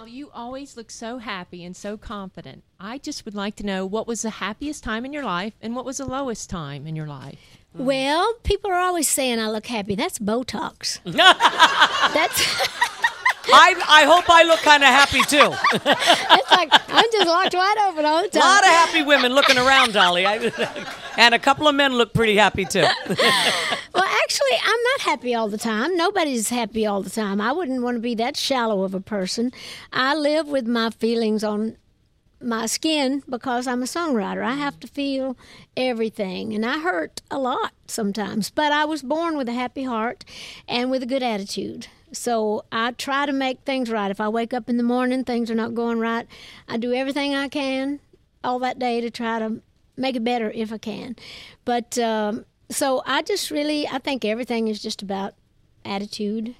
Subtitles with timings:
[0.00, 2.64] Well, you always look so happy and so confident.
[2.80, 5.76] I just would like to know what was the happiest time in your life and
[5.76, 7.58] what was the lowest time in your life.
[7.76, 7.84] Mm.
[7.84, 9.94] Well, people are always saying I look happy.
[9.94, 11.00] That's Botox.
[11.04, 12.40] That's
[13.52, 15.52] I, I hope I look kind of happy too.
[15.74, 18.42] it's like I'm just locked wide open all the time.
[18.42, 20.24] A lot of happy women looking around, Dolly.
[20.24, 20.50] I,
[21.18, 22.86] and a couple of men look pretty happy too.
[24.30, 25.96] Actually, I'm not happy all the time.
[25.96, 27.40] Nobody's happy all the time.
[27.40, 29.50] I wouldn't want to be that shallow of a person.
[29.92, 31.76] I live with my feelings on
[32.40, 34.44] my skin because I'm a songwriter.
[34.44, 35.36] I have to feel
[35.76, 38.50] everything, and I hurt a lot sometimes.
[38.50, 40.24] But I was born with a happy heart
[40.68, 41.88] and with a good attitude.
[42.12, 44.12] So I try to make things right.
[44.12, 46.28] If I wake up in the morning, things are not going right,
[46.68, 47.98] I do everything I can
[48.44, 49.60] all that day to try to
[49.96, 51.16] make it better if I can.
[51.64, 55.34] But um, so I just really, I think everything is just about
[55.84, 56.54] attitude